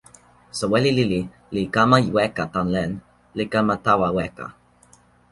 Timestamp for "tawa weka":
3.85-4.47